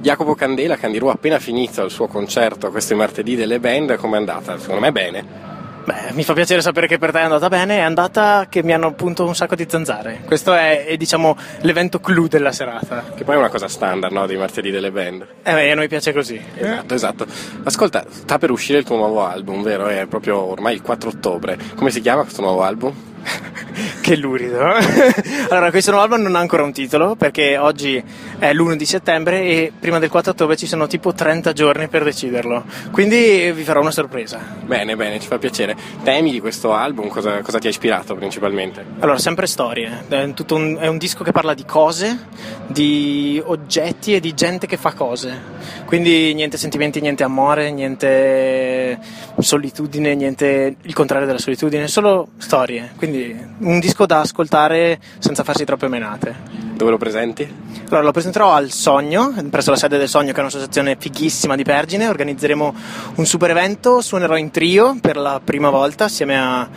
[0.00, 4.56] Jacopo Candela, Candiru, ha appena finito il suo concerto questo martedì delle band, com'è andata?
[4.58, 5.48] Secondo me bene.
[5.84, 8.74] Beh, mi fa piacere sapere che per te è andata bene, è andata che mi
[8.74, 10.20] hanno appunto un sacco di zanzare.
[10.26, 13.06] Questo è, è diciamo l'evento clou della serata.
[13.14, 14.26] Che poi è una cosa standard, no?
[14.26, 15.26] Dei martedì delle band.
[15.42, 16.40] Eh beh, a noi piace così.
[16.56, 17.26] Esatto, esatto.
[17.64, 19.86] Ascolta, sta per uscire il tuo nuovo album, vero?
[19.88, 21.58] È proprio ormai il 4 ottobre.
[21.74, 22.94] Come si chiama questo nuovo album?
[24.00, 24.60] che lurido.
[25.50, 28.02] allora, questo nuovo album non ha ancora un titolo perché oggi
[28.38, 32.04] è l'1 di settembre e prima del 4 ottobre ci sono tipo 30 giorni per
[32.04, 32.64] deciderlo.
[32.90, 34.38] Quindi vi farò una sorpresa.
[34.64, 35.76] Bene, bene, ci fa piacere.
[36.02, 38.84] Temi di questo album, cosa, cosa ti ha ispirato principalmente?
[38.98, 40.04] Allora, sempre storie.
[40.08, 42.26] È un, è un disco che parla di cose,
[42.66, 45.56] di oggetti e di gente che fa cose.
[45.84, 48.98] Quindi niente sentimenti, niente amore, niente
[49.38, 52.92] solitudine, niente il contrario della solitudine, solo storie.
[52.96, 56.34] Quindi un disco da ascoltare senza farsi troppe menate.
[56.74, 57.48] Dove lo presenti?
[57.88, 61.64] Allora, lo presenterò al Sogno, presso la sede del Sogno, che è un'associazione fighissima di
[61.64, 62.08] Pergine.
[62.08, 62.74] Organizzeremo
[63.16, 66.68] un super evento, suonerò in trio per la prima volta assieme a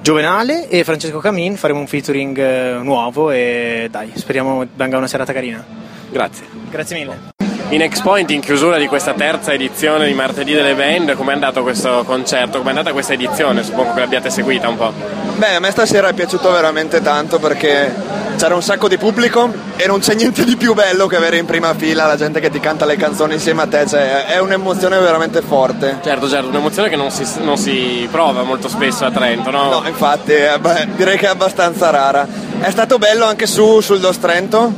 [0.00, 1.56] Giovenale e Francesco Camin.
[1.56, 5.64] Faremo un featuring eh, nuovo e dai, speriamo venga una serata carina.
[6.10, 6.46] Grazie.
[6.70, 7.36] Grazie mille.
[7.70, 11.62] In X Point, in chiusura di questa terza edizione di martedì delle band, com'è andato
[11.62, 12.58] questo concerto?
[12.58, 13.62] Com'è andata questa edizione?
[13.62, 15.17] Suppongo che l'abbiate seguita un po'.
[15.38, 17.94] Beh, a me stasera è piaciuto veramente tanto perché
[18.36, 21.46] c'era un sacco di pubblico e non c'è niente di più bello che avere in
[21.46, 24.98] prima fila la gente che ti canta le canzoni insieme a te, cioè è un'emozione
[24.98, 26.00] veramente forte.
[26.02, 29.70] Certo, certo, un'emozione che non si, non si prova molto spesso a Trento, no?
[29.70, 32.26] No, infatti, beh, direi che è abbastanza rara.
[32.58, 34.72] È stato bello anche su sul Dos Trento,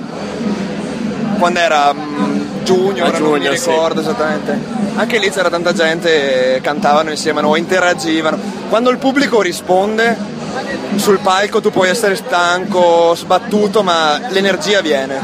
[1.38, 4.08] quando era mm, giugno, ora non mi ricordo sì.
[4.08, 4.58] esattamente.
[4.96, 8.38] Anche lì c'era tanta gente, cantavano insieme a noi, interagivano.
[8.68, 10.39] Quando il pubblico risponde
[10.96, 15.20] sul palco tu puoi essere stanco, sbattuto, ma l'energia viene.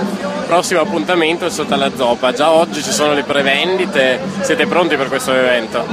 [0.46, 5.08] Prossimo appuntamento è sotto alla zoppa, già oggi ci sono le prevendite, siete pronti per
[5.08, 5.84] questo evento?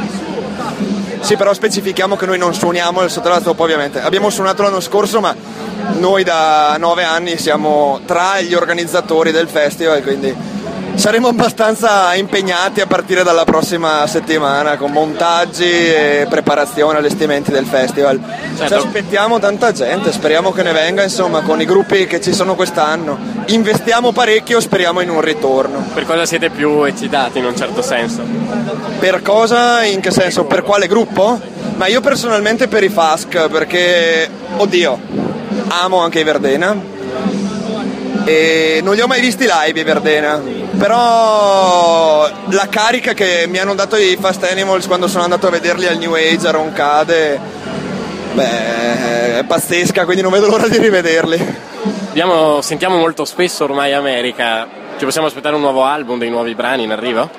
[1.21, 4.01] Sì, però specifichiamo che noi non suoniamo il sotto la zoppa ovviamente.
[4.01, 5.33] Abbiamo suonato l'anno scorso, ma
[5.97, 10.35] noi da nove anni siamo tra gli organizzatori del festival, quindi
[10.95, 18.19] saremo abbastanza impegnati a partire dalla prossima settimana con montaggi e preparazione, allestimenti del festival.
[18.55, 18.67] Certo.
[18.67, 22.55] Ci aspettiamo tanta gente, speriamo che ne venga insomma con i gruppi che ci sono
[22.55, 23.17] quest'anno.
[23.47, 25.85] Investiamo parecchio, speriamo in un ritorno.
[25.93, 28.21] Per cosa siete più eccitati in un certo senso?
[28.99, 29.83] Per cosa?
[29.83, 30.45] In che senso?
[30.45, 31.39] Per quale gruppo?
[31.75, 34.99] Ma io personalmente per i Fask perché, oddio,
[35.67, 36.75] amo anche i Verdena
[38.25, 40.41] e non li ho mai visti live i Verdena
[40.77, 45.87] però la carica che mi hanno dato i Fast Animals quando sono andato a vederli
[45.87, 47.39] al New Age a Roncade
[48.33, 51.71] beh, è pazzesca quindi non vedo l'ora di rivederli
[52.09, 56.83] Abbiamo, sentiamo molto spesso ormai America ci possiamo aspettare un nuovo album, dei nuovi brani
[56.83, 57.29] in arrivo?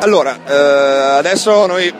[0.00, 1.92] Allora, eh, adesso noi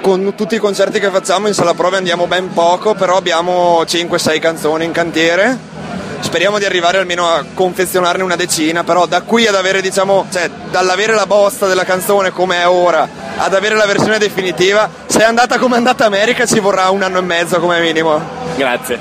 [0.00, 4.38] con tutti i concerti che facciamo in sala prove andiamo ben poco, però abbiamo 5-6
[4.38, 5.75] canzoni in cantiere.
[6.20, 10.50] Speriamo di arrivare almeno a confezionarne una decina, però da qui ad avere, diciamo, cioè
[10.70, 15.24] dall'avere la bozza della canzone come è ora ad avere la versione definitiva, se è
[15.24, 18.20] andata come è andata America ci vorrà un anno e mezzo come minimo.
[18.56, 18.98] Grazie.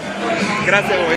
[0.66, 1.14] Grazie a voi.